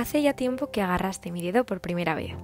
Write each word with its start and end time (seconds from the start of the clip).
Hace 0.00 0.22
ya 0.22 0.32
tiempo 0.32 0.70
que 0.70 0.80
agarraste 0.80 1.30
mi 1.30 1.42
dedo 1.42 1.66
por 1.66 1.82
primera 1.82 2.14
vez. 2.14 2.34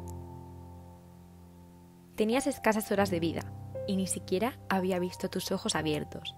Tenías 2.14 2.46
escasas 2.46 2.92
horas 2.92 3.08
de 3.08 3.18
vida 3.18 3.50
y 3.86 3.96
ni 3.96 4.06
siquiera 4.06 4.58
había 4.68 4.98
visto 4.98 5.30
tus 5.30 5.50
ojos 5.50 5.74
abiertos. 5.74 6.34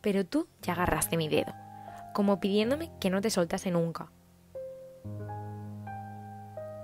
Pero 0.00 0.26
tú 0.26 0.48
ya 0.60 0.72
agarraste 0.72 1.16
mi 1.16 1.28
dedo, 1.28 1.54
como 2.14 2.40
pidiéndome 2.40 2.90
que 2.98 3.08
no 3.10 3.20
te 3.20 3.30
soltase 3.30 3.70
nunca. 3.70 4.10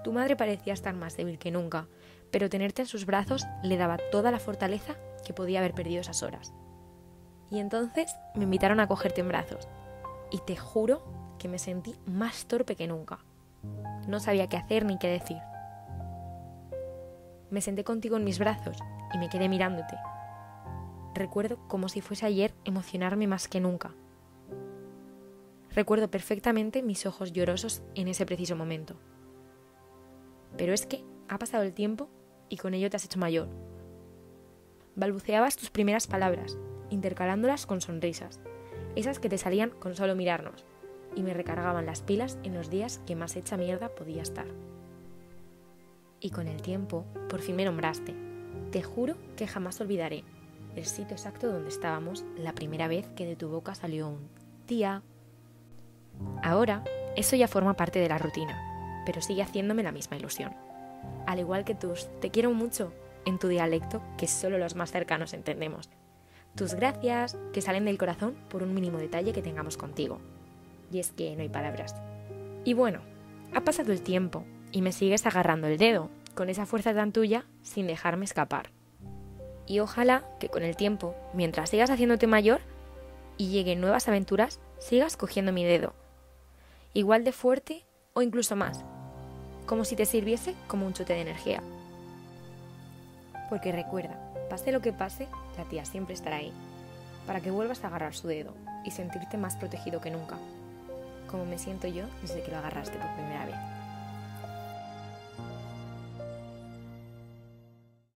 Tu 0.05 0.13
madre 0.13 0.37
parecía 0.37 0.75
estar 0.75 0.95
más 0.95 1.17
débil 1.17 1.41
que 1.41 1.51
nunca, 1.51 1.89
pero 2.31 2.49
tenerte 2.49 2.83
en 2.83 2.87
sus 2.87 3.05
brazos 3.05 3.49
le 3.65 3.77
daba 3.77 3.99
toda 4.13 4.31
la 4.31 4.39
fortaleza 4.39 4.95
que 5.27 5.35
podía 5.35 5.59
haber 5.59 5.75
perdido 5.75 6.03
esas 6.03 6.23
horas. 6.23 6.55
Y 7.51 7.59
entonces 7.59 8.15
me 8.37 8.45
invitaron 8.45 8.79
a 8.79 8.87
cogerte 8.87 9.23
en 9.23 9.29
brazos. 9.29 9.67
Y 10.31 10.39
te 10.47 10.55
juro 10.57 11.22
que 11.43 11.49
me 11.49 11.59
sentí 11.59 11.97
más 12.07 12.47
torpe 12.47 12.77
que 12.77 12.87
nunca. 12.87 13.19
No 14.07 14.21
sabía 14.21 14.49
qué 14.49 14.57
hacer 14.57 14.85
ni 14.85 14.97
qué 14.97 15.09
decir. 15.09 15.39
Me 17.51 17.61
senté 17.61 17.83
contigo 17.83 18.17
en 18.17 18.23
mis 18.23 18.39
brazos 18.39 18.77
y 19.13 19.19
me 19.19 19.29
quedé 19.29 19.49
mirándote. 19.49 19.97
Recuerdo 21.17 21.59
como 21.67 21.89
si 21.89 22.01
fuese 22.01 22.27
ayer 22.27 22.55
emocionarme 22.65 23.27
más 23.27 23.49
que 23.49 23.59
nunca. 23.59 23.93
Recuerdo 25.75 26.09
perfectamente 26.09 26.81
mis 26.81 27.07
ojos 27.07 27.33
llorosos 27.33 27.83
en 27.97 28.07
ese 28.07 28.25
preciso 28.25 28.55
momento. 28.55 28.95
Pero 30.57 30.73
es 30.73 30.87
que 30.87 31.05
ha 31.29 31.39
pasado 31.39 31.65
el 31.65 31.75
tiempo 31.75 32.09
y 32.49 32.57
con 32.57 32.73
ello 32.73 32.89
te 32.89 32.99
has 32.99 33.05
hecho 33.05 33.19
mayor. 33.19 33.49
Balbuceabas 34.95 35.57
tus 35.57 35.71
primeras 35.71 36.07
palabras, 36.07 36.57
intercalándolas 36.91 37.67
con 37.67 37.81
sonrisas, 37.81 38.41
esas 38.95 39.19
que 39.19 39.29
te 39.29 39.39
salían 39.39 39.71
con 39.71 39.97
solo 39.97 40.15
mirarnos, 40.15 40.65
y 41.15 41.23
me 41.23 41.35
recargaban 41.35 41.87
las 41.87 42.03
pilas 42.03 42.39
en 42.43 42.55
los 42.55 42.71
días 42.71 43.01
que 43.07 43.17
más 43.17 43.37
hecha 43.37 43.57
mierda 43.57 43.89
podía 43.89 44.23
estar. 44.23 44.47
Y 46.21 46.31
con 46.31 46.47
el 46.47 46.63
tiempo, 46.63 47.05
por 47.29 47.41
fin 47.41 47.57
me 47.57 47.65
nombraste. 47.65 48.15
Te 48.71 48.83
juro 48.83 49.17
que 49.37 49.47
jamás 49.47 49.81
olvidaré 49.81 50.25
el 50.77 50.87
sitio 50.87 51.17
exacto 51.17 51.51
donde 51.51 51.69
estábamos 51.69 52.25
la 52.37 52.55
primera 52.55 52.89
vez 52.89 53.09
que 53.17 53.27
de 53.27 53.37
tu 53.37 53.49
boca 53.49 53.75
salió 53.75 54.09
un 54.09 54.29
tía. 54.67 55.03
Ahora, 56.43 56.85
eso 57.17 57.37
ya 57.37 57.49
forma 57.49 57.75
parte 57.75 57.99
de 57.99 58.09
la 58.09 58.19
rutina, 58.19 59.03
pero 59.05 59.21
sigue 59.21 59.43
haciéndome 59.43 59.83
la 59.83 59.93
misma 59.93 60.17
ilusión. 60.17 60.55
Al 61.27 61.41
igual 61.41 61.65
que 61.65 61.75
tus 61.75 62.09
te 62.21 62.31
quiero 62.31 62.53
mucho 62.53 62.93
en 63.25 63.39
tu 63.39 63.49
dialecto 63.49 64.03
que 64.17 64.27
solo 64.27 64.59
los 64.59 64.77
más 64.77 64.93
cercanos 64.93 65.35
entendemos. 65.35 65.91
Tus 66.55 66.75
gracias 66.75 67.37
que 67.53 67.63
salen 67.63 67.85
del 67.85 67.99
corazón 67.99 68.35
por 68.49 68.63
un 68.63 68.75
mínimo 68.75 68.99
detalle 68.99 69.33
que 69.33 69.43
tengamos 69.43 69.77
contigo. 69.77 70.21
Y 70.93 70.99
es 70.99 71.11
que 71.13 71.35
no 71.35 71.43
hay 71.43 71.49
palabras. 71.49 71.95
Y 72.65 72.75
bueno, 72.75 73.01
ha 73.55 73.63
pasado 73.63 73.93
el 73.93 74.03
tiempo 74.03 74.45
y 74.71 74.83
me 74.83 74.93
sigues 74.93 75.27
agarrando 75.27 75.67
el 75.67 75.79
dedo 75.79 76.11
con 76.35 76.49
esa 76.49 76.67
fuerza 76.67 76.95
tan 76.95 77.13
tuya 77.13 77.47
sin 77.63 77.87
dejarme 77.87 78.25
escapar. 78.25 78.71
Y 79.67 79.81
ojalá 79.81 80.25
que 80.39 80.49
con 80.49 80.63
el 80.63 80.77
tiempo, 80.77 81.15
mientras 81.33 81.71
sigas 81.71 81.91
haciéndote 81.91 82.27
mayor 82.27 82.61
y 83.39 83.49
lleguen 83.49 83.81
nuevas 83.81 84.07
aventuras, 84.09 84.61
sigas 84.79 85.17
cogiendo 85.17 85.53
mi 85.53 85.65
dedo. 85.65 85.95
Igual 86.95 87.25
de 87.25 87.33
fuerte 87.33 87.87
o 88.13 88.21
incluso 88.21 88.55
más, 88.55 88.85
como 89.67 89.85
si 89.85 89.97
te 89.97 90.05
sirviese 90.05 90.55
como 90.67 90.87
un 90.87 90.93
chute 90.93 91.15
de 91.15 91.23
energía. 91.23 91.63
Porque 93.49 93.73
recuerda, 93.73 94.19
pase 94.51 94.73
lo 94.73 94.81
que 94.81 94.93
pase, 94.93 95.29
la 95.57 95.65
tía 95.65 95.85
siempre 95.85 96.15
estará 96.15 96.37
ahí, 96.37 96.53
para 97.27 97.41
que 97.41 97.51
vuelvas 97.51 97.83
a 97.83 97.87
agarrar 97.87 98.15
su 98.15 98.29
dedo 98.29 98.53
y 98.85 98.91
sentirte 98.91 99.39
más 99.39 99.57
protegido 99.57 100.01
que 100.01 100.11
nunca 100.11 100.37
como 101.33 101.47
me 101.47 101.59
siento 101.59 101.89
yo 101.89 102.05
desde 102.21 102.43
que 102.43 102.53
lo 102.53 102.59
agarraste 102.59 102.99
por 102.99 103.13
primera 103.15 103.47
vez. 103.47 103.82